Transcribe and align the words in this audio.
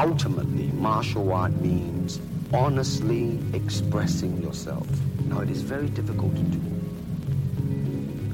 ultimately, 0.00 0.68
martial 0.72 1.32
art 1.32 1.52
means 1.60 2.20
honestly 2.54 3.38
expressing 3.52 4.42
yourself. 4.42 4.86
Now, 5.26 5.40
it 5.40 5.50
is 5.50 5.60
very 5.62 5.88
difficult 5.90 6.34
to 6.36 6.42
do. 6.42 6.60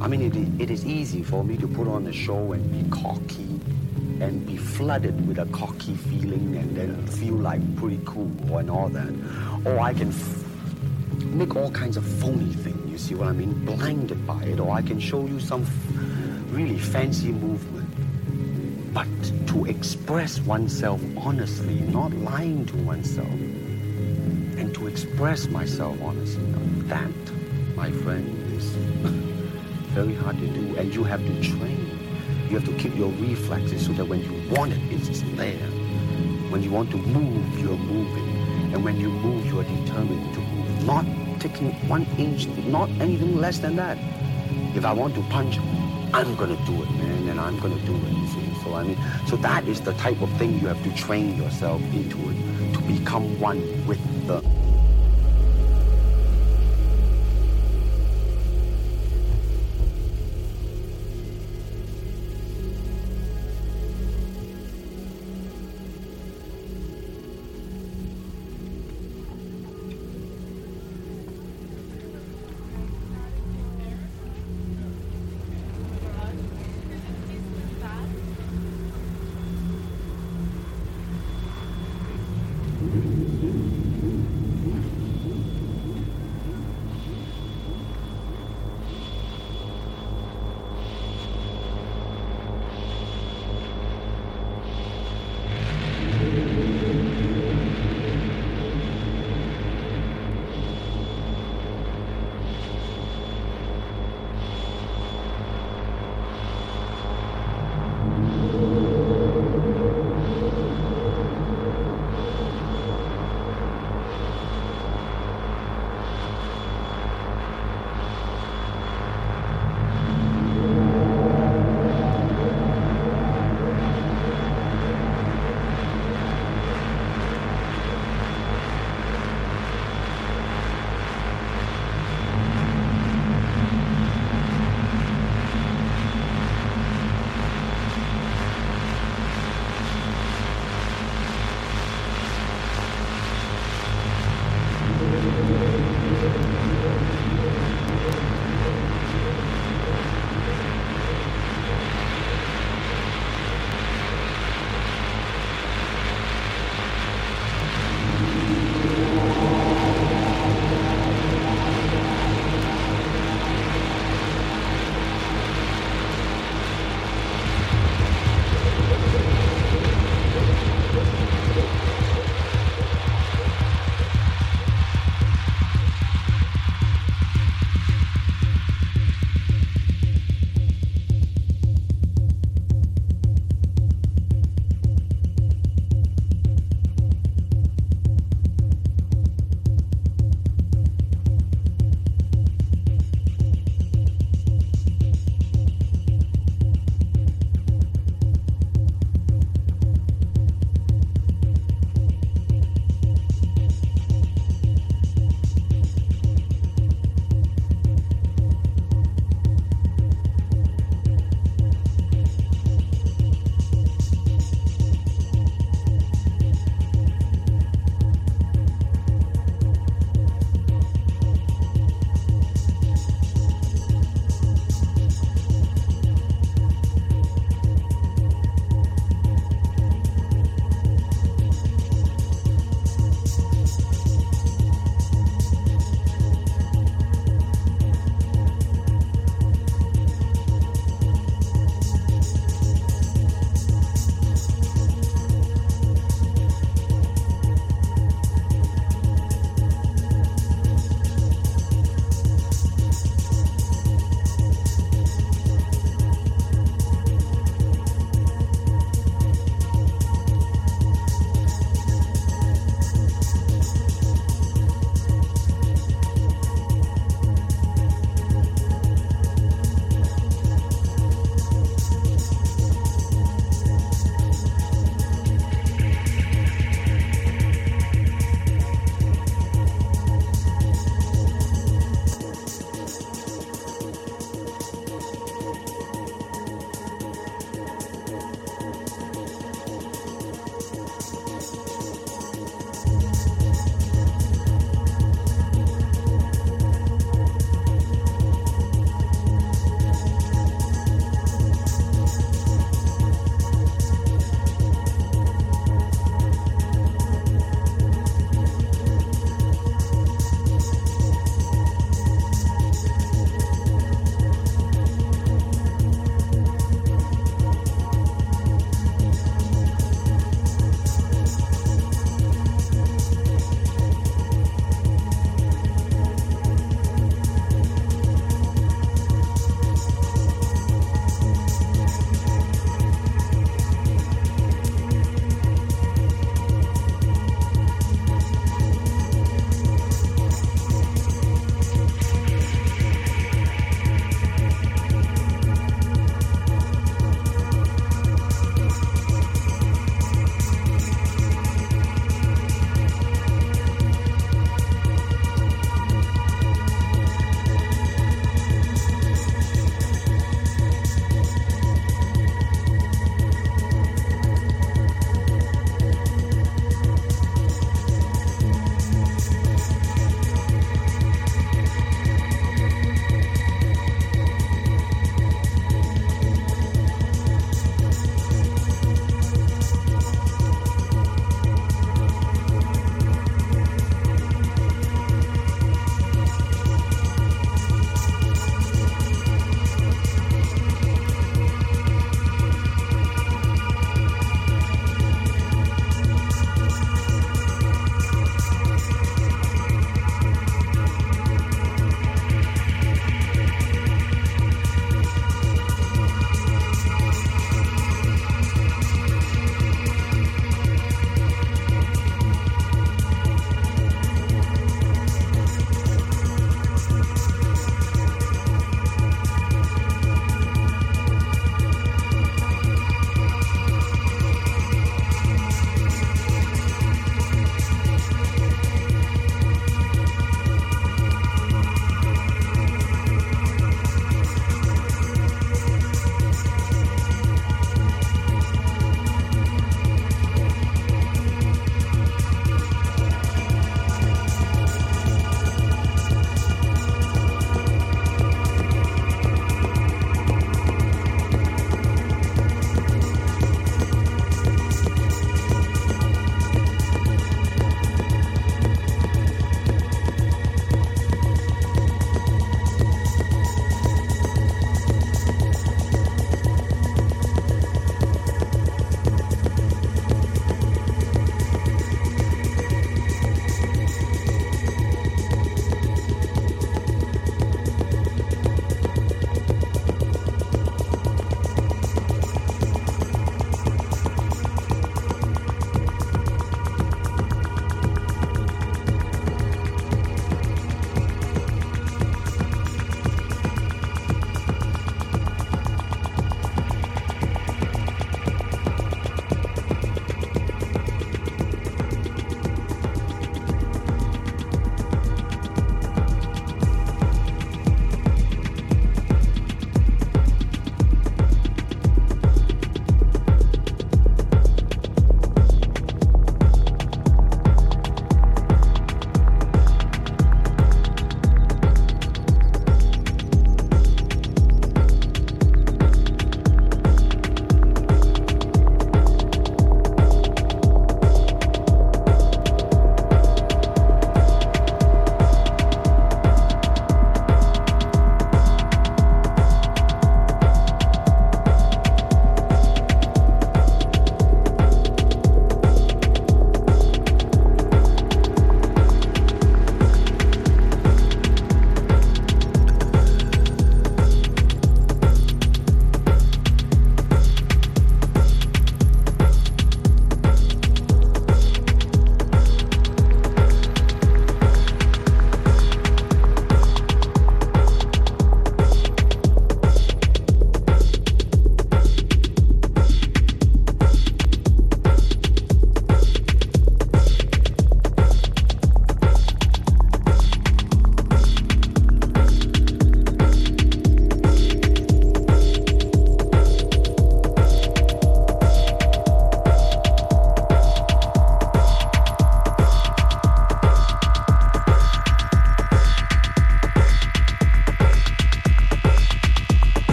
I 0.00 0.08
mean, 0.08 0.22
it, 0.22 0.60
it 0.62 0.70
is 0.70 0.84
easy 0.84 1.22
for 1.22 1.44
me 1.44 1.56
to 1.58 1.68
put 1.68 1.86
on 1.86 2.06
a 2.08 2.12
show 2.12 2.52
and 2.52 2.62
be 2.72 2.90
cocky 2.90 3.60
and 4.20 4.44
be 4.44 4.56
flooded 4.56 5.26
with 5.28 5.38
a 5.38 5.46
cocky 5.46 5.94
feeling 5.94 6.56
and 6.56 6.76
then 6.76 7.06
feel 7.06 7.34
like 7.34 7.62
pretty 7.76 8.00
cool 8.04 8.58
and 8.58 8.68
all 8.68 8.88
that. 8.88 9.12
Or 9.64 9.78
I 9.78 9.94
can 9.94 10.08
f- 10.08 10.44
make 11.26 11.54
all 11.54 11.70
kinds 11.70 11.96
of 11.96 12.04
phony 12.04 12.52
things, 12.52 12.90
you 12.90 12.98
see 12.98 13.14
what 13.14 13.28
I 13.28 13.32
mean? 13.32 13.52
Blinded 13.64 14.26
by 14.26 14.42
it. 14.42 14.58
Or 14.58 14.70
I 14.72 14.82
can 14.82 14.98
show 14.98 15.26
you 15.26 15.38
some 15.38 15.62
f- 15.62 16.52
really 16.52 16.78
fancy 16.78 17.30
movement. 17.30 17.81
But 18.92 19.08
to 19.48 19.64
express 19.64 20.38
oneself 20.40 21.00
honestly, 21.16 21.80
not 21.80 22.12
lying 22.12 22.66
to 22.66 22.76
oneself, 22.78 23.26
and 24.58 24.74
to 24.74 24.86
express 24.86 25.48
myself 25.48 25.96
honestly, 26.02 26.44
that, 26.88 27.10
my 27.74 27.90
friend, 27.90 28.52
is 28.52 28.64
very 29.96 30.14
hard 30.14 30.38
to 30.38 30.46
do. 30.46 30.76
And 30.76 30.94
you 30.94 31.04
have 31.04 31.20
to 31.24 31.40
train. 31.40 31.98
You 32.50 32.58
have 32.58 32.66
to 32.66 32.74
keep 32.76 32.94
your 32.94 33.08
reflexes 33.12 33.86
so 33.86 33.92
that 33.92 34.04
when 34.04 34.22
you 34.22 34.54
want 34.54 34.72
it, 34.72 34.80
it's 34.90 35.22
there. 35.36 35.68
When 36.50 36.62
you 36.62 36.70
want 36.70 36.90
to 36.90 36.98
move, 36.98 37.58
you're 37.60 37.78
moving. 37.78 38.28
And 38.74 38.84
when 38.84 39.00
you 39.00 39.08
move, 39.08 39.46
you 39.46 39.60
are 39.60 39.64
determined 39.64 40.34
to 40.34 40.40
move. 40.40 40.84
Not 40.84 41.06
taking 41.40 41.72
one 41.88 42.04
inch, 42.18 42.46
not 42.66 42.90
anything 43.00 43.38
less 43.38 43.58
than 43.58 43.76
that. 43.76 43.96
If 44.76 44.84
I 44.84 44.92
want 44.92 45.14
to 45.14 45.22
punch, 45.30 45.58
I'm 46.12 46.34
gonna 46.36 46.62
do 46.66 46.82
it, 46.82 46.90
man, 46.90 47.28
and 47.28 47.40
I'm 47.40 47.58
gonna 47.58 47.80
do 47.86 47.96
it, 47.96 48.12
So 48.62 48.74
I 48.74 48.84
mean, 48.84 48.98
so 49.26 49.36
that 49.36 49.66
is 49.66 49.80
the 49.80 49.92
type 49.94 50.20
of 50.22 50.30
thing 50.32 50.58
you 50.60 50.68
have 50.68 50.82
to 50.84 50.94
train 50.94 51.36
yourself 51.36 51.80
into 51.94 52.18
it, 52.30 52.74
to 52.74 52.80
become 52.82 53.38
one 53.40 53.60
with 53.86 54.00
the 54.26 54.40